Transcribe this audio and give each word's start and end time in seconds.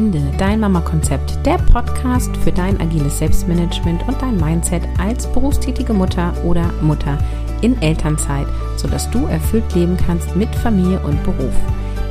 Finde 0.00 0.32
dein 0.38 0.60
Mama-Konzept, 0.60 1.44
der 1.44 1.58
Podcast 1.58 2.34
für 2.38 2.50
dein 2.50 2.80
agiles 2.80 3.18
Selbstmanagement 3.18 4.08
und 4.08 4.16
dein 4.22 4.38
Mindset 4.38 4.80
als 4.98 5.30
berufstätige 5.30 5.92
Mutter 5.92 6.32
oder 6.42 6.72
Mutter 6.80 7.18
in 7.60 7.76
Elternzeit, 7.82 8.46
sodass 8.78 9.10
du 9.10 9.26
erfüllt 9.26 9.74
leben 9.74 9.98
kannst 9.98 10.34
mit 10.34 10.48
Familie 10.54 11.00
und 11.00 11.22
Beruf. 11.22 11.52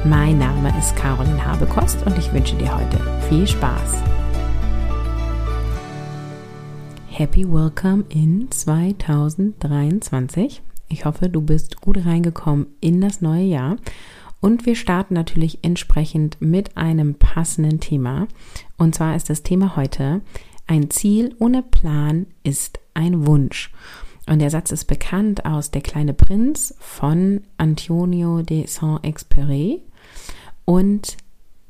Mein 0.06 0.38
Name 0.38 0.72
ist 0.78 0.96
Caroline 0.98 1.44
Habekost 1.44 2.06
und 2.06 2.16
ich 2.16 2.32
wünsche 2.32 2.56
dir 2.58 2.78
heute 2.78 3.00
viel 3.28 3.48
Spaß. 3.48 4.04
Happy 7.08 7.52
Welcome 7.52 8.04
in 8.10 8.52
2023. 8.52 10.62
Ich 10.90 11.06
hoffe, 11.06 11.28
du 11.28 11.42
bist 11.42 11.82
gut 11.82 12.06
reingekommen 12.06 12.68
in 12.82 13.02
das 13.02 13.22
neue 13.22 13.46
Jahr 13.46 13.78
und 14.42 14.66
wir 14.66 14.76
starten 14.76 15.14
natürlich 15.14 15.60
entsprechend 15.64 16.40
mit 16.40 16.78
einem 16.78 17.16
passenden 17.16 17.80
Thema. 17.80 18.28
Und 18.78 18.96
zwar 18.96 19.16
ist 19.16 19.30
das 19.30 19.44
Thema 19.44 19.76
heute, 19.76 20.22
ein 20.68 20.90
Ziel 20.90 21.36
ohne 21.40 21.64
Plan 21.64 22.28
ist 22.44 22.80
ein 22.94 23.26
Wunsch. 23.26 23.72
Und 24.28 24.40
der 24.40 24.52
Satz 24.52 24.72
ist 24.72 24.86
bekannt 24.86 25.46
aus 25.46 25.72
Der 25.72 25.82
kleine 25.82 26.14
Prinz 26.14 26.76
von 26.80 27.42
Antonio 27.58 28.44
de 28.44 28.68
Saint-Exupéry. 28.68 29.80
Und 30.66 31.18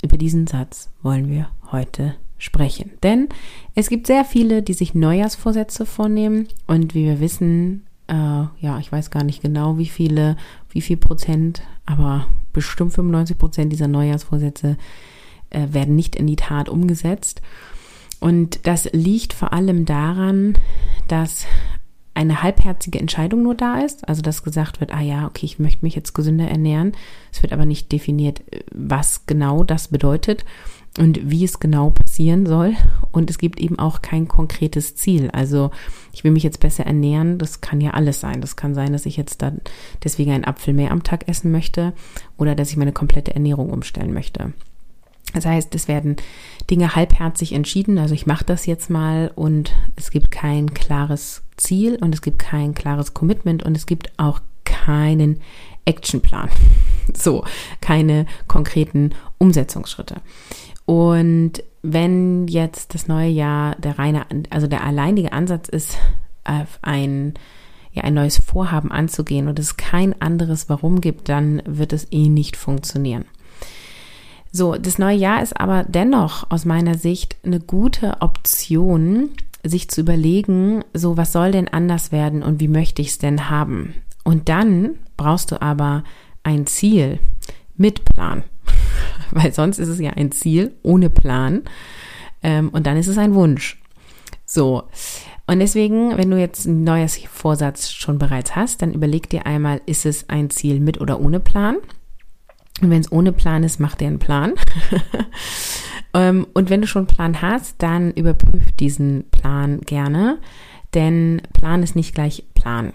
über 0.04 0.18
diesen 0.18 0.46
Satz 0.46 0.90
wollen 1.02 1.30
wir 1.30 1.50
heute 1.72 2.16
sprechen. 2.38 2.92
Denn 3.02 3.30
es 3.76 3.90
gibt 3.90 4.08
sehr 4.08 4.26
viele, 4.26 4.62
die 4.62 4.74
sich 4.74 4.94
Neujahrsvorsätze 4.94 5.86
vornehmen. 5.86 6.48
Und 6.68 6.94
wie 6.94 7.06
wir 7.06 7.20
wissen, 7.20 7.86
äh, 8.08 8.14
ja, 8.14 8.80
ich 8.80 8.92
weiß 8.92 9.12
gar 9.12 9.24
nicht 9.24 9.42
genau, 9.42 9.78
wie 9.78 9.88
viele, 9.88 10.36
wie 10.70 10.82
viel 10.82 10.98
Prozent, 10.98 11.64
aber 11.86 12.28
bestimmt 12.54 12.94
95 12.94 13.38
Prozent 13.38 13.72
dieser 13.72 13.88
Neujahrsvorsätze 13.88 14.78
äh, 15.50 15.68
werden 15.72 15.96
nicht 15.96 16.16
in 16.16 16.28
die 16.28 16.36
Tat 16.36 16.70
umgesetzt. 16.70 17.42
Und 18.20 18.68
das 18.68 18.90
liegt 18.92 19.34
vor 19.34 19.54
allem 19.54 19.86
daran, 19.86 20.56
dass 21.08 21.46
eine 22.14 22.44
halbherzige 22.44 23.00
Entscheidung 23.00 23.44
nur 23.44 23.56
da 23.56 23.80
ist, 23.80 24.08
also 24.10 24.22
dass 24.22 24.44
gesagt 24.44 24.82
wird, 24.82 24.94
ah 24.94 25.00
ja, 25.00 25.26
okay, 25.26 25.46
ich 25.46 25.58
möchte 25.58 25.86
mich 25.86 25.96
jetzt 25.96 26.14
gesünder 26.14 26.50
ernähren. 26.50 26.92
Es 27.32 27.42
wird 27.42 27.54
aber 27.54 27.66
nicht 27.66 27.92
definiert, 27.94 28.42
was 28.74 29.26
genau 29.26 29.64
das 29.64 29.88
bedeutet 29.88 30.44
und 30.98 31.30
wie 31.30 31.44
es 31.44 31.60
genau 31.60 31.92
passieren 31.92 32.46
soll. 32.46 32.74
Und 33.12 33.30
es 33.30 33.38
gibt 33.38 33.60
eben 33.60 33.80
auch 33.80 34.02
kein 34.02 34.28
konkretes 34.28 34.96
Ziel. 34.96 35.30
Also 35.32 35.72
ich 36.12 36.24
will 36.24 36.32
mich 36.32 36.44
jetzt 36.44 36.60
besser 36.60 36.86
ernähren, 36.86 37.38
das 37.38 37.62
kann 37.62 37.82
ja 37.82 37.92
alles 37.92 38.20
sein. 38.20 38.42
Das 38.42 38.56
kann 38.56 38.74
sein, 38.74 38.92
dass 38.94 39.06
ich 39.06 39.18
jetzt 39.18 39.42
dann 39.42 39.62
deswegen 40.04 40.32
einen 40.32 40.46
Apfel 40.46 40.74
mehr 40.74 40.92
am 40.92 41.04
Tag 41.04 41.28
essen 41.28 41.52
möchte 41.52 41.94
oder 42.38 42.56
dass 42.56 42.72
ich 42.72 42.78
meine 42.78 42.94
komplette 42.94 43.34
Ernährung 43.34 43.70
umstellen 43.70 44.14
möchte. 44.14 44.54
Das 45.34 45.46
heißt, 45.46 45.76
es 45.76 45.88
werden 45.88 46.16
Dinge 46.70 46.96
halbherzig 46.96 47.54
entschieden. 47.54 48.00
Also 48.00 48.16
ich 48.16 48.26
mache 48.26 48.46
das 48.46 48.66
jetzt 48.66 48.90
mal 48.90 49.32
und 49.36 49.72
es 49.96 50.10
gibt 50.10 50.32
kein 50.32 50.74
klares 50.74 51.44
Ziel 51.56 51.98
und 52.02 52.16
es 52.16 52.22
gibt 52.22 52.40
kein 52.40 52.74
klares 52.74 53.14
Commitment 53.14 53.64
und 53.64 53.78
es 53.78 53.86
gibt 53.86 54.12
auch 54.18 54.42
keinen 54.66 55.42
Actionplan. 55.86 56.50
So, 57.12 57.44
keine 57.82 58.28
konkreten 58.48 59.16
Umsetzungsschritte. 59.40 60.18
Und 60.90 61.64
wenn 61.84 62.48
jetzt 62.48 62.96
das 62.96 63.08
neue 63.08 63.30
Jahr 63.30 63.76
der 63.76 64.00
reine, 64.00 64.26
also 64.50 64.66
der 64.66 64.84
alleinige 64.84 65.34
Ansatz 65.34 65.70
ist, 65.70 66.00
ein, 66.82 67.36
ja, 67.92 68.02
ein 68.06 68.16
neues 68.16 68.40
Vorhaben 68.40 68.92
anzugehen 68.92 69.48
und 69.48 69.60
es 69.60 69.78
kein 69.78 70.20
anderes 70.20 70.68
Warum 70.68 71.00
gibt, 71.00 71.30
dann 71.30 71.62
wird 71.68 71.94
es 71.94 72.08
eh 72.12 72.28
nicht 72.28 72.58
funktionieren. 72.58 73.26
So, 74.52 74.78
das 74.78 74.98
neue 74.98 75.16
Jahr 75.16 75.44
ist 75.44 75.62
aber 75.62 75.86
dennoch 75.88 76.50
aus 76.50 76.66
meiner 76.66 76.98
Sicht 76.98 77.36
eine 77.46 77.60
gute 77.60 78.20
Option, 78.22 79.30
sich 79.64 79.90
zu 79.90 80.02
überlegen, 80.02 80.84
so 80.96 81.18
was 81.18 81.32
soll 81.32 81.52
denn 81.52 81.68
anders 81.68 82.12
werden 82.12 82.42
und 82.42 82.60
wie 82.60 82.68
möchte 82.68 83.04
ich 83.04 83.10
es 83.10 83.20
denn 83.20 83.48
haben? 83.48 83.94
Und 84.24 84.50
dann 84.50 84.96
brauchst 85.18 85.52
du 85.52 85.62
aber 85.62 86.04
ein 86.42 86.66
Ziel 86.66 87.20
mit 87.78 88.06
Plan. 88.06 88.42
weil 89.36 89.54
sonst 89.54 89.80
ist 89.80 89.90
es 89.90 90.00
ja 90.00 90.12
ein 90.12 90.32
Ziel 90.32 90.74
ohne 90.84 91.10
Plan 91.10 91.64
ähm, 92.44 92.70
und 92.70 92.88
dann 92.88 92.98
ist 92.98 93.08
es 93.08 93.18
ein 93.18 93.34
Wunsch. 93.34 93.82
So. 94.46 94.84
Und 95.48 95.60
deswegen, 95.60 96.18
wenn 96.18 96.30
du 96.30 96.40
jetzt 96.40 96.66
ein 96.66 96.84
neues 96.84 97.18
Vorsatz 97.18 97.92
schon 97.92 98.20
bereits 98.20 98.56
hast, 98.56 98.82
dann 98.82 98.94
überleg 98.94 99.30
dir 99.30 99.46
einmal, 99.46 99.82
ist 99.86 100.06
es 100.06 100.30
ein 100.30 100.50
Ziel 100.50 100.80
mit 100.80 101.02
oder 101.02 101.20
ohne 101.20 101.40
Plan? 101.40 101.78
Und 102.82 102.92
wenn 102.92 103.02
es 103.02 103.12
ohne 103.12 103.34
Plan 103.34 103.64
ist, 103.64 103.80
mach 103.80 103.96
dir 103.96 104.08
einen 104.08 104.20
Plan. 104.20 104.54
Ähm, 106.14 106.48
und 106.54 106.70
wenn 106.70 106.82
du 106.82 106.88
schon 106.88 107.02
einen 107.02 107.16
Plan 107.16 107.42
hast, 107.42 107.76
dann 107.80 108.12
überprüf 108.12 108.72
diesen 108.80 109.26
Plan 109.30 109.82
gerne, 109.82 110.40
denn 110.94 111.42
Plan 111.54 111.84
ist 111.84 111.96
nicht 111.96 112.16
gleich 112.16 112.46
Plan. 112.56 112.94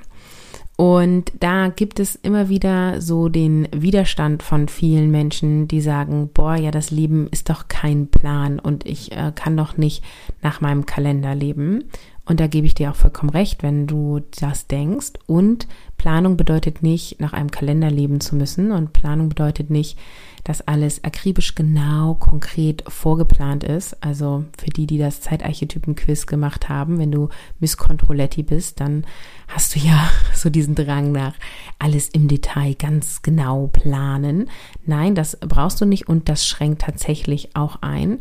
Und 0.76 1.30
da 1.38 1.68
gibt 1.68 2.00
es 2.00 2.16
immer 2.16 2.48
wieder 2.48 3.00
so 3.00 3.28
den 3.28 3.68
Widerstand 3.72 4.42
von 4.42 4.66
vielen 4.66 5.10
Menschen, 5.10 5.68
die 5.68 5.80
sagen, 5.80 6.30
boah, 6.34 6.56
ja, 6.56 6.72
das 6.72 6.90
Leben 6.90 7.28
ist 7.30 7.48
doch 7.48 7.68
kein 7.68 8.08
Plan 8.08 8.58
und 8.58 8.84
ich 8.84 9.12
äh, 9.12 9.30
kann 9.34 9.56
doch 9.56 9.76
nicht 9.76 10.02
nach 10.42 10.60
meinem 10.60 10.84
Kalender 10.84 11.34
leben. 11.36 11.84
Und 12.26 12.40
da 12.40 12.46
gebe 12.46 12.66
ich 12.66 12.74
dir 12.74 12.90
auch 12.90 12.96
vollkommen 12.96 13.30
recht, 13.30 13.62
wenn 13.62 13.86
du 13.86 14.20
das 14.40 14.66
denkst. 14.66 15.12
Und 15.26 15.66
Planung 15.98 16.36
bedeutet 16.36 16.82
nicht, 16.82 17.20
nach 17.20 17.34
einem 17.34 17.50
Kalender 17.50 17.90
leben 17.90 18.20
zu 18.20 18.34
müssen. 18.34 18.72
Und 18.72 18.94
Planung 18.94 19.28
bedeutet 19.28 19.68
nicht, 19.68 19.98
dass 20.42 20.60
alles 20.62 21.04
akribisch 21.04 21.54
genau, 21.54 22.14
konkret 22.14 22.84
vorgeplant 22.88 23.64
ist. 23.64 24.02
Also 24.02 24.44
für 24.56 24.70
die, 24.70 24.86
die 24.86 24.98
das 24.98 25.20
Zeitarchetypen-Quiz 25.20 26.26
gemacht 26.26 26.68
haben, 26.68 26.98
wenn 26.98 27.10
du 27.10 27.28
Miss 27.60 27.76
Controletti 27.76 28.42
bist, 28.42 28.80
dann 28.80 29.04
hast 29.48 29.74
du 29.74 29.80
ja 29.80 30.08
so 30.34 30.48
diesen 30.48 30.74
Drang 30.74 31.12
nach 31.12 31.34
alles 31.78 32.08
im 32.08 32.28
Detail 32.28 32.74
ganz 32.74 33.20
genau 33.20 33.68
planen. 33.68 34.50
Nein, 34.86 35.14
das 35.14 35.38
brauchst 35.40 35.80
du 35.80 35.84
nicht 35.84 36.08
und 36.08 36.28
das 36.28 36.46
schränkt 36.46 36.82
tatsächlich 36.82 37.54
auch 37.54 37.82
ein 37.82 38.20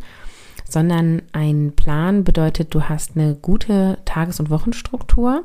sondern 0.74 1.22
ein 1.32 1.74
Plan 1.76 2.24
bedeutet, 2.24 2.74
du 2.74 2.84
hast 2.84 3.16
eine 3.16 3.36
gute 3.36 4.00
Tages- 4.06 4.40
und 4.40 4.50
Wochenstruktur 4.50 5.44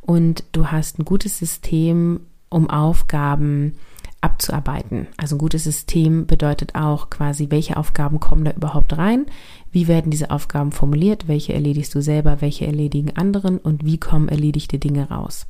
und 0.00 0.44
du 0.52 0.68
hast 0.68 0.98
ein 0.98 1.04
gutes 1.04 1.38
System, 1.38 2.20
um 2.48 2.70
Aufgaben 2.70 3.74
abzuarbeiten. 4.22 5.08
Also 5.18 5.36
ein 5.36 5.38
gutes 5.38 5.64
System 5.64 6.26
bedeutet 6.26 6.74
auch 6.74 7.10
quasi, 7.10 7.50
welche 7.50 7.76
Aufgaben 7.76 8.18
kommen 8.18 8.44
da 8.44 8.52
überhaupt 8.52 8.96
rein, 8.96 9.26
wie 9.72 9.88
werden 9.88 10.10
diese 10.10 10.30
Aufgaben 10.30 10.72
formuliert, 10.72 11.28
welche 11.28 11.52
erledigst 11.52 11.94
du 11.94 12.00
selber, 12.00 12.40
welche 12.40 12.66
erledigen 12.66 13.14
anderen 13.16 13.58
und 13.58 13.84
wie 13.84 13.98
kommen 13.98 14.28
erledigte 14.28 14.78
Dinge 14.78 15.10
raus. 15.10 15.46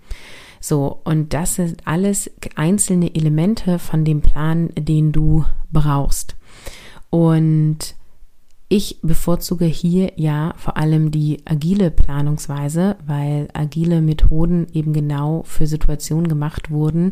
So, 0.58 1.00
und 1.04 1.32
das 1.32 1.56
sind 1.56 1.86
alles 1.86 2.30
einzelne 2.56 3.14
Elemente 3.14 3.78
von 3.78 4.04
dem 4.04 4.20
Plan, 4.20 4.70
den 4.76 5.12
du 5.12 5.44
brauchst. 5.70 6.34
Und 7.10 7.94
ich 8.72 9.00
bevorzuge 9.02 9.66
hier 9.66 10.12
ja 10.16 10.54
vor 10.56 10.78
allem 10.78 11.10
die 11.10 11.42
agile 11.44 11.90
Planungsweise, 11.90 12.96
weil 13.04 13.48
agile 13.52 14.00
Methoden 14.00 14.66
eben 14.72 14.94
genau 14.94 15.42
für 15.42 15.66
Situationen 15.66 16.26
gemacht 16.26 16.70
wurden, 16.70 17.10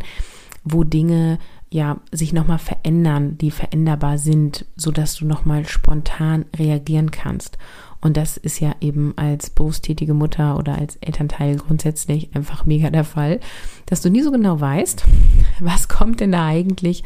wo 0.65 0.85
Dinge 0.85 1.39
ja 1.69 1.99
sich 2.13 2.33
nochmal 2.33 2.61
verändern, 2.61 3.37
die 3.37 3.51
veränderbar 3.51 4.17
sind, 4.17 4.65
so 4.75 4.91
dass 4.91 5.17
du 5.17 5.27
nochmal 5.27 5.69
spontan 5.69 6.47
reagieren 6.57 7.11
kannst. 7.11 7.59
Und 8.01 8.17
das 8.17 8.39
ist 8.39 8.59
ja 8.61 8.75
eben 8.81 9.13
als 9.17 9.51
berufstätige 9.51 10.15
Mutter 10.15 10.57
oder 10.57 10.79
als 10.79 10.97
Elternteil 10.97 11.57
grundsätzlich 11.57 12.35
einfach 12.35 12.65
mega 12.65 12.89
der 12.89 13.05
Fall, 13.05 13.39
dass 13.85 14.01
du 14.01 14.09
nie 14.09 14.23
so 14.23 14.33
genau 14.33 14.59
weißt, 14.59 15.05
was 15.61 15.89
kommt 15.89 16.21
denn 16.21 16.33
da 16.33 16.47
eigentlich 16.47 17.05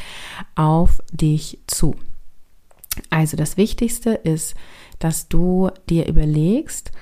auf 0.55 1.03
dich 1.13 1.59
zu. 1.67 1.97
Also 3.11 3.37
das 3.37 3.57
Wichtigste 3.57 4.11
ist, 4.11 4.55
dass 4.99 5.29
du 5.29 5.71
dir 5.89 6.07
überlegst, 6.07 6.93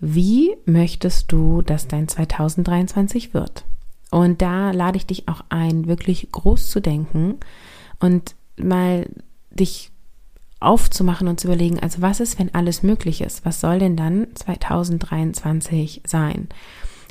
wie 0.00 0.56
möchtest 0.64 1.30
du, 1.30 1.62
dass 1.62 1.88
dein 1.88 2.08
2023 2.08 3.34
wird? 3.34 3.64
Und 4.10 4.42
da 4.42 4.70
lade 4.70 4.96
ich 4.96 5.06
dich 5.06 5.28
auch 5.28 5.42
ein, 5.50 5.86
wirklich 5.86 6.30
groß 6.32 6.70
zu 6.70 6.80
denken 6.80 7.38
und 8.00 8.34
mal 8.56 9.06
dich 9.50 9.90
aufzumachen 10.58 11.28
und 11.28 11.40
zu 11.40 11.48
überlegen, 11.48 11.80
also 11.80 12.02
was 12.02 12.20
ist, 12.20 12.38
wenn 12.38 12.54
alles 12.54 12.82
möglich 12.82 13.22
ist? 13.22 13.44
Was 13.44 13.60
soll 13.60 13.78
denn 13.78 13.96
dann 13.96 14.26
2023 14.34 16.02
sein? 16.06 16.48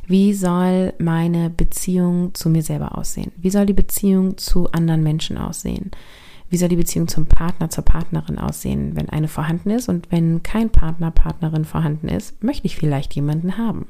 Wie 0.05 0.33
soll 0.33 0.93
meine 0.99 1.49
Beziehung 1.49 2.33
zu 2.33 2.49
mir 2.49 2.63
selber 2.63 2.97
aussehen? 2.97 3.31
Wie 3.37 3.49
soll 3.49 3.65
die 3.65 3.73
Beziehung 3.73 4.37
zu 4.37 4.71
anderen 4.71 5.03
Menschen 5.03 5.37
aussehen? 5.37 5.91
Wie 6.49 6.57
soll 6.57 6.69
die 6.69 6.75
Beziehung 6.75 7.07
zum 7.07 7.27
Partner, 7.27 7.69
zur 7.69 7.85
Partnerin 7.85 8.39
aussehen, 8.39 8.95
wenn 8.95 9.09
eine 9.09 9.27
vorhanden 9.27 9.69
ist? 9.69 9.87
Und 9.87 10.11
wenn 10.11 10.41
kein 10.41 10.69
Partner, 10.69 11.11
Partnerin 11.11 11.65
vorhanden 11.65 12.09
ist, 12.09 12.43
möchte 12.43 12.65
ich 12.65 12.75
vielleicht 12.75 13.13
jemanden 13.13 13.57
haben. 13.57 13.87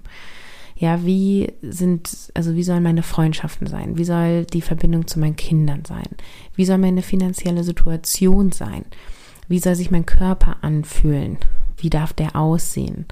Ja, 0.76 1.06
wie 1.06 1.52
sind, 1.62 2.32
also 2.34 2.56
wie 2.56 2.64
sollen 2.64 2.84
meine 2.84 3.04
Freundschaften 3.04 3.68
sein? 3.68 3.98
Wie 3.98 4.06
soll 4.06 4.46
die 4.46 4.62
Verbindung 4.62 5.08
zu 5.08 5.20
meinen 5.20 5.36
Kindern 5.36 5.84
sein? 5.86 6.08
Wie 6.56 6.66
soll 6.66 6.78
meine 6.78 7.02
finanzielle 7.02 7.64
Situation 7.66 8.54
sein? 8.54 8.86
Wie 9.50 9.60
soll 9.60 9.76
sich 9.76 9.92
mein 9.92 10.06
Körper 10.06 10.58
anfühlen? 10.62 11.38
Wie 11.78 11.90
darf 11.90 12.14
der 12.14 12.36
aussehen? 12.36 13.06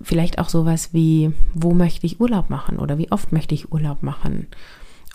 Vielleicht 0.00 0.38
auch 0.38 0.48
sowas 0.48 0.94
wie, 0.94 1.32
wo 1.52 1.74
möchte 1.74 2.06
ich 2.06 2.20
Urlaub 2.20 2.48
machen 2.48 2.78
oder 2.78 2.96
wie 2.96 3.10
oft 3.12 3.32
möchte 3.32 3.54
ich 3.54 3.72
Urlaub 3.72 4.02
machen? 4.02 4.46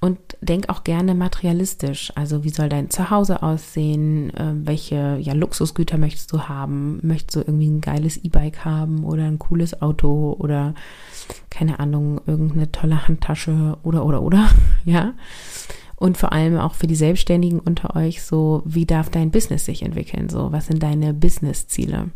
Und 0.03 0.19
denk 0.41 0.67
auch 0.67 0.83
gerne 0.83 1.15
materialistisch. 1.15 2.11
Also 2.15 2.43
wie 2.43 2.49
soll 2.49 2.67
dein 2.67 2.89
Zuhause 2.89 3.41
aussehen? 3.41 4.31
Äh, 4.35 4.51
welche 4.65 5.17
ja, 5.21 5.31
Luxusgüter 5.31 5.97
möchtest 5.97 6.33
du 6.33 6.41
haben? 6.41 6.99
Möchtest 7.03 7.37
du 7.37 7.39
irgendwie 7.39 7.69
ein 7.69 7.79
geiles 7.79 8.17
E-Bike 8.17 8.65
haben 8.65 9.05
oder 9.05 9.23
ein 9.23 9.39
cooles 9.39 9.81
Auto 9.81 10.35
oder 10.37 10.75
keine 11.49 11.79
Ahnung, 11.79 12.19
irgendeine 12.25 12.69
tolle 12.69 13.07
Handtasche 13.07 13.77
oder 13.83 14.05
oder 14.05 14.21
oder? 14.23 14.49
ja. 14.83 15.13
Und 15.95 16.17
vor 16.17 16.33
allem 16.33 16.57
auch 16.57 16.73
für 16.73 16.87
die 16.87 16.95
Selbstständigen 16.95 17.61
unter 17.61 17.95
euch 17.95 18.23
so, 18.23 18.61
wie 18.65 18.85
darf 18.85 19.09
dein 19.09 19.31
Business 19.31 19.63
sich 19.63 19.83
entwickeln? 19.83 20.27
So, 20.27 20.51
was 20.51 20.67
sind 20.67 20.83
deine 20.83 21.13
Business-Ziele? 21.13 22.09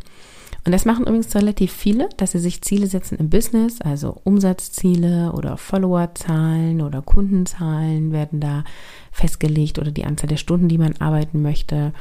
Und 0.68 0.74
das 0.74 0.84
machen 0.84 1.06
übrigens 1.06 1.34
relativ 1.34 1.72
viele, 1.72 2.10
dass 2.18 2.34
sie 2.34 2.40
sich 2.40 2.62
Ziele 2.62 2.88
setzen 2.88 3.18
im 3.20 3.30
Business, 3.30 3.80
also 3.80 4.20
Umsatzziele 4.26 5.32
oder 5.32 5.56
Followerzahlen 5.56 6.82
oder 6.82 7.02
Kundenzahlen 7.02 8.12
werden 8.12 8.42
da 8.42 8.66
festgelegt 9.14 9.80
oder 9.80 9.92
die 9.92 10.04
Anzahl 10.04 10.28
der 10.28 10.36
Stunden, 10.36 10.68
die 10.68 10.78
man 10.78 10.98
arbeiten 11.00 11.42
möchte. 11.42 11.94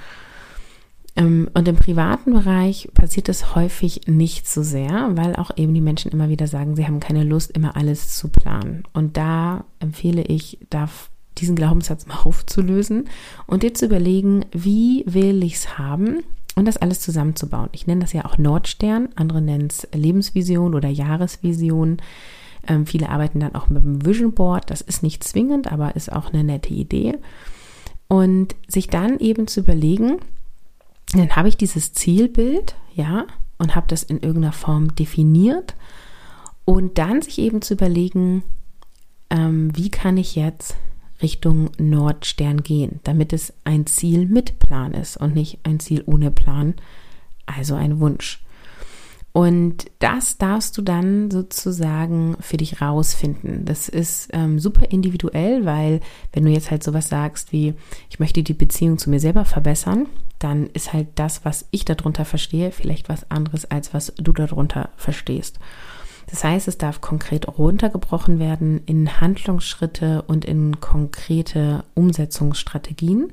Ähm, 1.14 1.48
und 1.54 1.68
im 1.68 1.76
privaten 1.76 2.32
Bereich 2.32 2.88
passiert 2.92 3.28
es 3.28 3.54
häufig 3.54 4.08
nicht 4.08 4.48
so 4.48 4.64
sehr, 4.64 5.10
weil 5.12 5.36
auch 5.36 5.52
eben 5.56 5.72
die 5.72 5.80
Menschen 5.80 6.10
immer 6.10 6.28
wieder 6.28 6.48
sagen, 6.48 6.74
sie 6.74 6.88
haben 6.88 6.98
keine 6.98 7.22
Lust, 7.22 7.52
immer 7.52 7.76
alles 7.76 8.16
zu 8.16 8.26
planen. 8.26 8.82
Und 8.92 9.16
da 9.16 9.64
empfehle 9.78 10.22
ich, 10.22 10.58
da 10.70 10.88
diesen 11.38 11.54
Glaubenssatz 11.54 12.08
mal 12.08 12.18
aufzulösen 12.24 13.04
und 13.46 13.62
dir 13.62 13.74
zu 13.74 13.86
überlegen, 13.86 14.44
wie 14.50 15.04
will 15.06 15.44
ich 15.44 15.54
es 15.54 15.78
haben 15.78 16.24
und 16.56 16.64
das 16.64 16.78
alles 16.78 17.00
zusammenzubauen. 17.00 17.68
Ich 17.72 17.86
nenne 17.86 18.00
das 18.00 18.12
ja 18.12 18.24
auch 18.24 18.38
Nordstern, 18.38 19.10
andere 19.14 19.40
nennen 19.40 19.68
es 19.68 19.86
Lebensvision 19.94 20.74
oder 20.74 20.88
Jahresvision. 20.88 21.98
Ähm, 22.66 22.86
viele 22.86 23.10
arbeiten 23.10 23.40
dann 23.40 23.54
auch 23.54 23.68
mit 23.68 23.84
dem 23.84 24.04
Vision 24.04 24.32
Board. 24.32 24.70
Das 24.70 24.80
ist 24.80 25.02
nicht 25.02 25.22
zwingend, 25.22 25.70
aber 25.70 25.94
ist 25.94 26.10
auch 26.10 26.32
eine 26.32 26.42
nette 26.42 26.72
Idee. 26.72 27.18
Und 28.08 28.56
sich 28.66 28.88
dann 28.88 29.18
eben 29.18 29.46
zu 29.46 29.60
überlegen, 29.60 30.16
dann 31.12 31.36
habe 31.36 31.48
ich 31.48 31.56
dieses 31.56 31.92
Zielbild, 31.92 32.74
ja, 32.94 33.26
und 33.58 33.76
habe 33.76 33.86
das 33.88 34.02
in 34.02 34.20
irgendeiner 34.20 34.52
Form 34.52 34.94
definiert. 34.94 35.74
Und 36.64 36.98
dann 36.98 37.22
sich 37.22 37.38
eben 37.38 37.62
zu 37.62 37.74
überlegen, 37.74 38.42
ähm, 39.30 39.76
wie 39.76 39.90
kann 39.90 40.16
ich 40.16 40.34
jetzt 40.36 40.76
Richtung 41.22 41.70
Nordstern 41.78 42.62
gehen, 42.62 43.00
damit 43.04 43.32
es 43.32 43.52
ein 43.64 43.86
Ziel 43.86 44.26
mit 44.26 44.58
Plan 44.58 44.92
ist 44.92 45.16
und 45.16 45.34
nicht 45.34 45.60
ein 45.62 45.80
Ziel 45.80 46.02
ohne 46.06 46.30
Plan, 46.30 46.74
also 47.46 47.74
ein 47.74 48.00
Wunsch. 48.00 48.42
Und 49.36 49.90
das 49.98 50.38
darfst 50.38 50.78
du 50.78 50.82
dann 50.82 51.30
sozusagen 51.30 52.38
für 52.40 52.56
dich 52.56 52.80
rausfinden. 52.80 53.66
Das 53.66 53.90
ist 53.90 54.30
ähm, 54.32 54.58
super 54.58 54.90
individuell, 54.90 55.66
weil 55.66 56.00
wenn 56.32 56.46
du 56.46 56.50
jetzt 56.50 56.70
halt 56.70 56.82
sowas 56.82 57.10
sagst 57.10 57.52
wie, 57.52 57.74
ich 58.08 58.18
möchte 58.18 58.42
die 58.42 58.54
Beziehung 58.54 58.96
zu 58.96 59.10
mir 59.10 59.20
selber 59.20 59.44
verbessern, 59.44 60.06
dann 60.38 60.68
ist 60.68 60.94
halt 60.94 61.08
das, 61.16 61.44
was 61.44 61.68
ich 61.70 61.84
darunter 61.84 62.24
verstehe, 62.24 62.72
vielleicht 62.72 63.10
was 63.10 63.30
anderes, 63.30 63.70
als 63.70 63.92
was 63.92 64.14
du 64.16 64.32
darunter 64.32 64.88
verstehst. 64.96 65.58
Das 66.26 66.42
heißt, 66.42 66.68
es 66.68 66.78
darf 66.78 67.00
konkret 67.00 67.46
runtergebrochen 67.46 68.38
werden 68.38 68.82
in 68.86 69.20
Handlungsschritte 69.20 70.22
und 70.22 70.44
in 70.44 70.80
konkrete 70.80 71.84
Umsetzungsstrategien. 71.94 73.32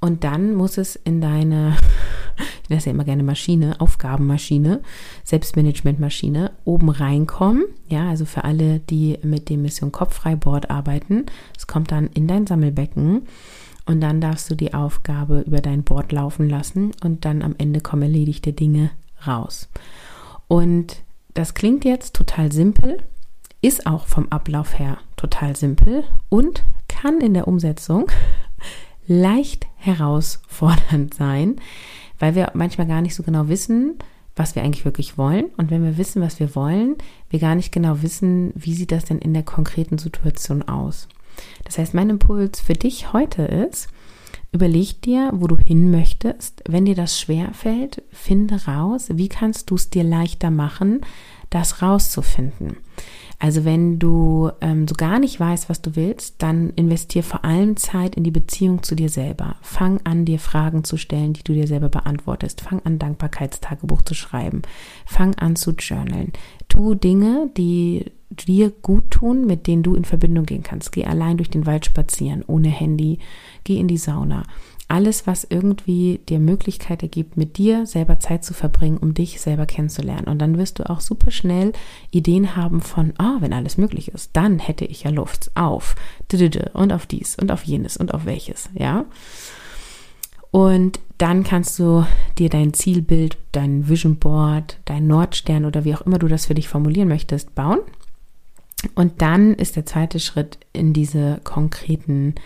Und 0.00 0.22
dann 0.22 0.54
muss 0.54 0.78
es 0.78 0.94
in 0.94 1.20
deine, 1.20 1.76
ich 2.62 2.68
nenne 2.68 2.78
es 2.78 2.84
ja 2.84 2.92
immer 2.92 3.04
gerne 3.04 3.22
Maschine, 3.22 3.80
Aufgabenmaschine, 3.80 4.80
Selbstmanagementmaschine 5.24 6.52
oben 6.64 6.90
reinkommen. 6.90 7.64
Ja, 7.88 8.08
also 8.08 8.24
für 8.24 8.44
alle, 8.44 8.78
die 8.78 9.18
mit 9.22 9.48
dem 9.48 9.62
Mission 9.62 9.90
Kopffrei 9.90 10.36
Board 10.36 10.70
arbeiten. 10.70 11.26
Es 11.56 11.66
kommt 11.66 11.90
dann 11.90 12.08
in 12.08 12.28
dein 12.28 12.46
Sammelbecken 12.46 13.22
und 13.86 14.00
dann 14.00 14.20
darfst 14.20 14.50
du 14.50 14.54
die 14.54 14.74
Aufgabe 14.74 15.40
über 15.40 15.60
dein 15.60 15.82
Board 15.82 16.12
laufen 16.12 16.48
lassen 16.48 16.92
und 17.02 17.24
dann 17.24 17.42
am 17.42 17.54
Ende 17.58 17.80
kommen 17.80 18.02
erledigte 18.02 18.52
Dinge 18.52 18.90
raus. 19.26 19.68
Und 20.46 21.02
das 21.38 21.54
klingt 21.54 21.84
jetzt 21.84 22.16
total 22.16 22.50
simpel, 22.50 22.98
ist 23.60 23.86
auch 23.86 24.08
vom 24.08 24.26
Ablauf 24.30 24.76
her 24.76 24.98
total 25.14 25.54
simpel 25.54 26.02
und 26.28 26.64
kann 26.88 27.20
in 27.20 27.32
der 27.32 27.46
Umsetzung 27.46 28.10
leicht 29.06 29.68
herausfordernd 29.76 31.14
sein, 31.14 31.60
weil 32.18 32.34
wir 32.34 32.50
manchmal 32.54 32.88
gar 32.88 33.02
nicht 33.02 33.14
so 33.14 33.22
genau 33.22 33.46
wissen, 33.46 34.00
was 34.34 34.56
wir 34.56 34.64
eigentlich 34.64 34.84
wirklich 34.84 35.16
wollen. 35.16 35.44
Und 35.56 35.70
wenn 35.70 35.84
wir 35.84 35.96
wissen, 35.96 36.20
was 36.22 36.40
wir 36.40 36.56
wollen, 36.56 36.96
wir 37.30 37.38
gar 37.38 37.54
nicht 37.54 37.70
genau 37.70 38.02
wissen, 38.02 38.52
wie 38.56 38.74
sieht 38.74 38.90
das 38.90 39.04
denn 39.04 39.20
in 39.20 39.32
der 39.32 39.44
konkreten 39.44 39.98
Situation 39.98 40.62
aus. 40.64 41.06
Das 41.62 41.78
heißt, 41.78 41.94
mein 41.94 42.10
Impuls 42.10 42.60
für 42.60 42.72
dich 42.72 43.12
heute 43.12 43.42
ist, 43.42 43.86
Überleg 44.50 45.02
dir, 45.02 45.30
wo 45.34 45.46
du 45.46 45.56
hin 45.56 45.90
möchtest. 45.90 46.62
Wenn 46.66 46.86
dir 46.86 46.94
das 46.94 47.20
schwer 47.20 47.52
fällt, 47.52 48.02
finde 48.10 48.64
raus, 48.66 49.08
wie 49.12 49.28
kannst 49.28 49.70
du 49.70 49.74
es 49.74 49.90
dir 49.90 50.04
leichter 50.04 50.50
machen, 50.50 51.02
das 51.50 51.82
rauszufinden. 51.82 52.78
Also 53.40 53.64
wenn 53.64 54.00
du 54.00 54.50
ähm, 54.60 54.88
so 54.88 54.94
gar 54.96 55.20
nicht 55.20 55.38
weißt, 55.38 55.68
was 55.68 55.80
du 55.80 55.94
willst, 55.94 56.42
dann 56.42 56.70
investier 56.70 57.22
vor 57.22 57.44
allem 57.44 57.76
Zeit 57.76 58.16
in 58.16 58.24
die 58.24 58.32
Beziehung 58.32 58.82
zu 58.82 58.96
dir 58.96 59.08
selber. 59.08 59.54
Fang 59.62 60.00
an, 60.02 60.24
dir 60.24 60.40
Fragen 60.40 60.82
zu 60.82 60.96
stellen, 60.96 61.34
die 61.34 61.44
du 61.44 61.52
dir 61.52 61.68
selber 61.68 61.88
beantwortest. 61.88 62.62
Fang 62.62 62.80
an, 62.84 62.98
Dankbarkeitstagebuch 62.98 64.02
zu 64.02 64.14
schreiben. 64.14 64.62
Fang 65.06 65.36
an 65.36 65.54
zu 65.54 65.70
journalen. 65.70 66.32
Tu 66.78 66.94
Dinge, 66.94 67.50
die 67.56 68.04
dir 68.30 68.70
gut 68.70 69.10
tun, 69.10 69.48
mit 69.48 69.66
denen 69.66 69.82
du 69.82 69.96
in 69.96 70.04
Verbindung 70.04 70.46
gehen 70.46 70.62
kannst. 70.62 70.92
Geh 70.92 71.06
allein 71.06 71.36
durch 71.36 71.50
den 71.50 71.66
Wald 71.66 71.84
spazieren, 71.84 72.44
ohne 72.46 72.68
Handy. 72.68 73.18
Geh 73.64 73.80
in 73.80 73.88
die 73.88 73.96
Sauna. 73.96 74.44
Alles, 74.86 75.26
was 75.26 75.42
irgendwie 75.42 76.20
dir 76.28 76.38
Möglichkeit 76.38 77.02
ergibt, 77.02 77.36
mit 77.36 77.58
dir 77.58 77.84
selber 77.84 78.20
Zeit 78.20 78.44
zu 78.44 78.54
verbringen, 78.54 78.98
um 78.98 79.12
dich 79.12 79.40
selber 79.40 79.66
kennenzulernen. 79.66 80.28
Und 80.28 80.38
dann 80.38 80.56
wirst 80.56 80.78
du 80.78 80.88
auch 80.88 81.00
super 81.00 81.32
schnell 81.32 81.72
Ideen 82.12 82.54
haben 82.54 82.80
von, 82.80 83.12
ah, 83.18 83.38
oh, 83.38 83.42
wenn 83.42 83.52
alles 83.52 83.76
möglich 83.76 84.12
ist, 84.12 84.30
dann 84.34 84.60
hätte 84.60 84.84
ich 84.84 85.02
ja 85.02 85.10
Luft 85.10 85.50
auf 85.56 85.96
und 86.74 86.92
auf 86.92 87.06
dies 87.06 87.36
und 87.40 87.50
auf 87.50 87.64
jenes 87.64 87.96
und 87.96 88.14
auf 88.14 88.24
welches, 88.24 88.70
ja. 88.72 89.04
Und 90.50 91.00
dann 91.18 91.44
kannst 91.44 91.78
du 91.78 92.06
dir 92.38 92.48
dein 92.48 92.72
Zielbild, 92.72 93.36
dein 93.52 93.88
Vision 93.88 94.16
Board, 94.16 94.78
dein 94.84 95.06
Nordstern 95.06 95.64
oder 95.64 95.84
wie 95.84 95.94
auch 95.94 96.02
immer 96.02 96.18
du 96.18 96.28
das 96.28 96.46
für 96.46 96.54
dich 96.54 96.68
formulieren 96.68 97.08
möchtest, 97.08 97.54
bauen. 97.54 97.80
Und 98.94 99.20
dann 99.20 99.54
ist 99.54 99.76
der 99.76 99.86
zweite 99.86 100.20
Schritt 100.20 100.58
in 100.72 100.92
diese 100.92 101.40
konkreten 101.42 102.36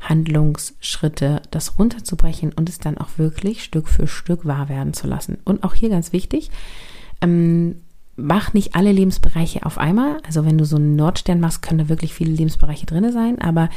Handlungsschritte, 0.00 1.42
das 1.50 1.78
runterzubrechen 1.78 2.52
und 2.52 2.68
es 2.68 2.78
dann 2.78 2.98
auch 2.98 3.18
wirklich 3.18 3.62
Stück 3.62 3.88
für 3.88 4.06
Stück 4.06 4.44
wahr 4.44 4.68
werden 4.68 4.94
zu 4.94 5.06
lassen. 5.06 5.38
Und 5.44 5.62
auch 5.62 5.74
hier 5.74 5.90
ganz 5.90 6.12
wichtig, 6.12 6.50
ähm, 7.20 7.76
mach 8.22 8.52
nicht 8.52 8.74
alle 8.74 8.92
Lebensbereiche 8.92 9.66
auf 9.66 9.78
einmal. 9.78 10.18
Also 10.26 10.44
wenn 10.44 10.58
du 10.58 10.64
so 10.64 10.76
einen 10.76 10.96
Nordstern 10.96 11.40
machst, 11.40 11.62
können 11.62 11.78
da 11.78 11.88
wirklich 11.88 12.14
viele 12.14 12.32
Lebensbereiche 12.32 12.86
drin 12.86 13.10
sein. 13.12 13.40
Aber 13.40 13.68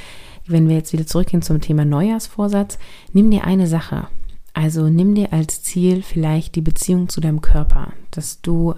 wenn 0.47 0.69
wir 0.69 0.75
jetzt 0.75 0.93
wieder 0.93 1.07
zurückgehen 1.07 1.41
zum 1.41 1.61
Thema 1.61 1.85
Neujahrsvorsatz, 1.85 2.77
nimm 3.11 3.31
dir 3.31 3.45
eine 3.45 3.67
Sache. 3.67 4.07
Also 4.53 4.87
nimm 4.87 5.15
dir 5.15 5.33
als 5.33 5.63
Ziel 5.63 6.01
vielleicht 6.01 6.55
die 6.55 6.61
Beziehung 6.61 7.09
zu 7.09 7.19
deinem 7.19 7.41
Körper, 7.41 7.91
dass 8.11 8.41
du 8.41 8.75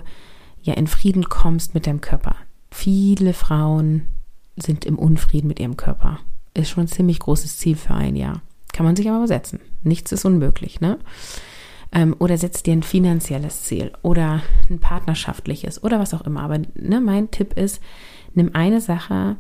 ja 0.62 0.74
in 0.74 0.88
Frieden 0.88 1.30
kommst 1.30 1.76
mit 1.76 1.86
deinem 1.86 2.02
Körper. 2.02 2.36
Viele 2.72 3.34
Frauen 3.34 4.08
sind 4.56 4.86
im 4.86 4.98
Unfrieden 4.98 5.48
mit 5.48 5.60
ihrem 5.60 5.78
Körper. 5.78 6.20
Ist 6.54 6.72
schon 6.72 6.86
ein 6.86 6.90
ziemlich 6.90 7.20
großes 7.20 7.58
Ziel 7.58 7.76
für 7.76 7.94
ein 7.94 8.16
Jahr. 8.16 8.42
Kann 8.74 8.86
man 8.86 8.96
sich 8.96 9.10
aber 9.10 9.28
setzen. 9.28 9.60
Nichts 9.84 10.12
ist 10.12 10.26
unmöglich, 10.26 10.82
ne? 10.82 10.98
Ähm, 11.98 12.16
oder 12.20 12.38
setz 12.38 12.62
dir 12.62 12.74
ein 12.74 12.84
finanzielles 12.84 13.64
Ziel 13.64 13.92
oder 14.04 14.44
ein 14.70 14.80
partnerschaftliches 14.80 15.84
oder 15.84 16.00
was 16.00 16.14
auch 16.14 16.22
immer. 16.22 16.42
Aber 16.42 16.60
ne, 16.76 17.02
mein 17.02 17.32
Tipp 17.32 17.54
ist, 17.58 17.82
nimm 18.36 18.52
eine 18.54 18.82
Sache, 18.82 19.38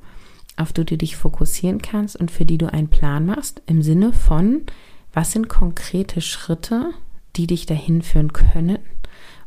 auf 0.55 0.73
die 0.73 0.83
du 0.83 0.97
dich 0.97 1.17
fokussieren 1.17 1.83
kannst 1.83 2.15
und 2.15 2.31
für 2.31 2.45
die 2.45 2.57
du 2.57 2.73
einen 2.73 2.87
Plan 2.87 3.27
machst, 3.27 3.61
im 3.67 3.83
Sinne 3.83 4.11
von, 4.11 4.63
was 5.13 5.33
sind 5.33 5.49
konkrete 5.49 6.19
Schritte, 6.19 6.93
die 7.35 7.45
dich 7.45 7.67
dahin 7.67 8.01
führen 8.01 8.33
können 8.33 8.79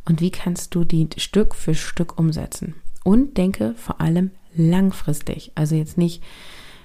und 0.04 0.20
wie 0.20 0.30
kannst 0.30 0.76
du 0.76 0.84
die 0.84 1.08
Stück 1.16 1.56
für 1.56 1.74
Stück 1.74 2.16
umsetzen. 2.16 2.76
Und 3.02 3.36
denke 3.36 3.74
vor 3.76 4.00
allem 4.00 4.30
langfristig. 4.54 5.50
Also 5.56 5.74
jetzt 5.74 5.98
nicht, 5.98 6.22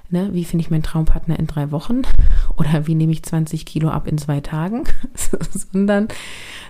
ne, 0.10 0.30
wie 0.34 0.46
finde 0.46 0.64
ich 0.64 0.72
meinen 0.72 0.84
Traumpartner 0.84 1.40
in 1.40 1.48
drei 1.48 1.72
Wochen 1.72 2.02
oder 2.58 2.88
wie 2.88 2.96
nehme 2.96 3.12
ich 3.12 3.24
20 3.24 3.66
Kilo 3.66 3.90
ab 3.90 4.08
in 4.08 4.18
zwei 4.18 4.42
Tagen, 4.42 4.84
sondern 5.72 6.08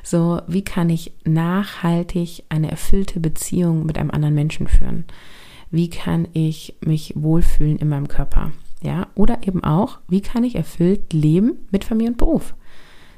so, 0.03 0.41
wie 0.47 0.63
kann 0.63 0.89
ich 0.89 1.13
nachhaltig 1.23 2.43
eine 2.49 2.71
erfüllte 2.71 3.19
Beziehung 3.19 3.85
mit 3.85 3.97
einem 3.97 4.11
anderen 4.11 4.35
Menschen 4.35 4.67
führen? 4.67 5.05
Wie 5.71 5.89
kann 5.89 6.27
ich 6.33 6.75
mich 6.81 7.13
wohlfühlen 7.15 7.77
in 7.77 7.89
meinem 7.89 8.07
Körper? 8.07 8.51
Ja, 8.81 9.07
oder 9.15 9.39
eben 9.47 9.63
auch, 9.63 9.99
wie 10.07 10.21
kann 10.21 10.43
ich 10.43 10.55
erfüllt 10.55 11.11
leben 11.11 11.53
mit 11.71 11.83
Familie 11.83 12.11
und 12.11 12.17
Beruf? 12.17 12.53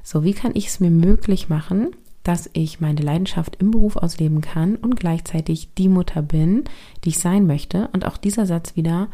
So, 0.02 0.24
wie 0.24 0.34
kann 0.34 0.52
ich 0.54 0.68
es 0.68 0.80
mir 0.80 0.92
möglich 0.92 1.50
machen, 1.50 1.90
dass 2.28 2.50
ich 2.52 2.82
meine 2.82 3.02
Leidenschaft 3.02 3.56
im 3.62 3.72
Beruf 3.72 3.96
ausleben 3.96 4.42
kann 4.42 4.76
und 4.76 5.00
gleichzeitig 5.00 5.74
die 5.78 5.88
Mutter 5.88 6.22
bin, 6.22 6.66
die 7.04 7.10
ich 7.10 7.20
sein 7.20 7.48
möchte. 7.48 7.88
Und 7.94 8.06
auch 8.06 8.18
dieser 8.18 8.46
Satz 8.46 8.76
wieder, 8.76 9.08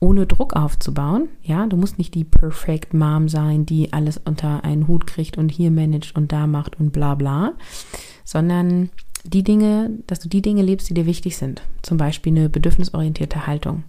ohne 0.00 0.26
Druck 0.26 0.54
aufzubauen. 0.54 1.28
Ja, 1.42 1.66
du 1.66 1.76
musst 1.76 1.98
nicht 1.98 2.14
die 2.14 2.24
Perfect 2.24 2.94
Mom 2.94 3.28
sein, 3.28 3.66
die 3.66 3.92
alles 3.92 4.18
unter 4.24 4.64
einen 4.64 4.86
Hut 4.86 5.06
kriegt 5.06 5.38
und 5.38 5.50
hier 5.50 5.70
managt 5.70 6.14
und 6.16 6.32
da 6.32 6.46
macht 6.46 6.78
und 6.78 6.92
bla 6.92 7.14
bla, 7.14 7.52
sondern 8.24 8.90
die 9.24 9.42
Dinge, 9.42 9.90
dass 10.06 10.20
du 10.20 10.28
die 10.28 10.42
Dinge 10.42 10.62
lebst, 10.62 10.88
die 10.88 10.94
dir 10.94 11.06
wichtig 11.06 11.36
sind. 11.36 11.62
Zum 11.82 11.96
Beispiel 11.96 12.36
eine 12.36 12.48
bedürfnisorientierte 12.48 13.46
Haltung. 13.46 13.84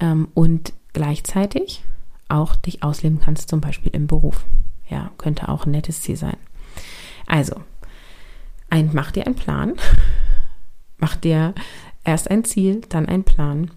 Ähm, 0.00 0.28
und 0.34 0.72
gleichzeitig 0.92 1.82
auch 2.28 2.56
dich 2.56 2.82
ausleben 2.82 3.20
kannst, 3.20 3.50
zum 3.50 3.60
Beispiel 3.60 3.94
im 3.94 4.06
Beruf. 4.06 4.44
Ja, 4.88 5.10
könnte 5.18 5.48
auch 5.48 5.66
ein 5.66 5.72
nettes 5.72 6.00
Ziel 6.00 6.16
sein. 6.16 6.36
Also, 7.26 7.56
ein, 8.70 8.90
mach 8.92 9.10
dir 9.10 9.26
einen 9.26 9.36
Plan. 9.36 9.74
mach 10.98 11.16
dir 11.16 11.54
erst 12.04 12.30
ein 12.30 12.44
Ziel, 12.44 12.80
dann 12.88 13.06
einen 13.06 13.24
Plan. 13.24 13.70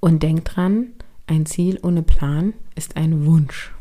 Und 0.00 0.22
denk 0.22 0.44
dran, 0.44 0.92
ein 1.26 1.46
Ziel 1.46 1.78
ohne 1.82 2.02
Plan 2.02 2.54
ist 2.74 2.96
ein 2.96 3.26
Wunsch. 3.26 3.72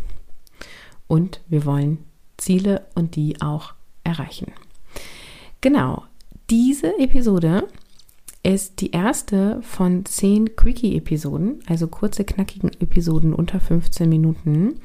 Und 1.07 1.41
wir 1.47 1.65
wollen 1.65 1.99
Ziele 2.37 2.85
und 2.95 3.15
die 3.15 3.41
auch 3.41 3.73
erreichen. 4.03 4.51
Genau, 5.61 6.03
diese 6.49 6.99
Episode 6.99 7.67
ist 8.43 8.81
die 8.81 8.91
erste 8.91 9.59
von 9.63 10.05
zehn 10.05 10.55
Quickie-Episoden, 10.55 11.61
also 11.65 11.87
kurze, 11.87 12.23
knackigen 12.23 12.69
Episoden 12.79 13.33
unter 13.33 13.59
15 13.59 14.07
Minuten, 14.07 14.79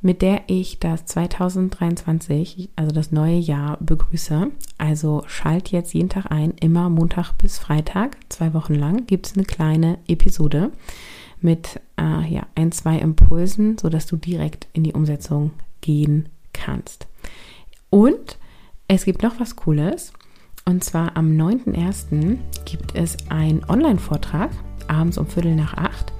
mit 0.00 0.22
der 0.22 0.42
ich 0.46 0.78
das 0.78 1.06
2023, 1.06 2.70
also 2.76 2.92
das 2.92 3.12
neue 3.12 3.38
Jahr, 3.38 3.78
begrüße. 3.80 4.50
Also 4.78 5.22
schalt 5.26 5.70
jetzt 5.70 5.94
jeden 5.94 6.08
Tag 6.08 6.30
ein, 6.30 6.52
immer 6.60 6.88
Montag 6.88 7.32
bis 7.32 7.58
Freitag, 7.58 8.16
zwei 8.28 8.54
Wochen 8.54 8.74
lang, 8.74 9.06
gibt 9.06 9.26
es 9.26 9.34
eine 9.34 9.44
kleine 9.44 9.98
Episode 10.06 10.70
mit 11.40 11.80
äh, 11.98 12.32
ja, 12.32 12.46
ein, 12.54 12.72
zwei 12.72 12.98
Impulsen, 12.98 13.78
sodass 13.78 14.06
du 14.06 14.16
direkt 14.16 14.66
in 14.72 14.84
die 14.84 14.92
Umsetzung 14.92 15.52
gehen 15.80 16.28
kannst. 16.52 17.06
Und 17.90 18.38
es 18.88 19.04
gibt 19.04 19.22
noch 19.22 19.38
was 19.40 19.56
Cooles. 19.56 20.12
Und 20.64 20.84
zwar 20.84 21.16
am 21.16 21.30
9.1. 21.30 22.38
gibt 22.66 22.94
es 22.94 23.16
einen 23.30 23.64
Online-Vortrag, 23.64 24.50
abends 24.86 25.16
um 25.16 25.26
Viertel 25.26 25.54
nach 25.54 25.74
acht 25.74 26.12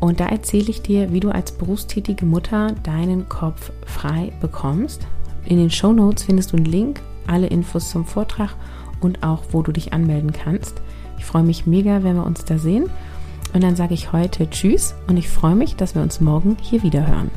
und 0.00 0.20
da 0.20 0.26
erzähle 0.26 0.70
ich 0.70 0.82
dir, 0.82 1.12
wie 1.12 1.20
du 1.20 1.30
als 1.30 1.52
berufstätige 1.52 2.24
Mutter 2.24 2.72
deinen 2.82 3.28
Kopf 3.28 3.72
frei 3.86 4.32
bekommst. 4.40 5.06
In 5.44 5.58
den 5.58 5.70
Show 5.70 5.92
Notes 5.92 6.24
findest 6.24 6.52
du 6.52 6.56
einen 6.56 6.66
Link, 6.66 7.00
alle 7.26 7.48
Infos 7.48 7.90
zum 7.90 8.04
Vortrag 8.04 8.54
und 9.00 9.22
auch, 9.22 9.42
wo 9.50 9.62
du 9.62 9.72
dich 9.72 9.92
anmelden 9.92 10.32
kannst. 10.32 10.80
Ich 11.18 11.24
freue 11.24 11.42
mich 11.42 11.66
mega, 11.66 12.04
wenn 12.04 12.16
wir 12.16 12.26
uns 12.26 12.44
da 12.44 12.58
sehen. 12.58 12.88
Und 13.52 13.62
dann 13.62 13.76
sage 13.76 13.94
ich 13.94 14.12
heute 14.12 14.48
Tschüss 14.50 14.94
und 15.06 15.16
ich 15.16 15.28
freue 15.28 15.54
mich, 15.54 15.74
dass 15.74 15.94
wir 15.94 16.02
uns 16.02 16.20
morgen 16.20 16.56
hier 16.60 16.82
wieder 16.82 17.06
hören. 17.06 17.30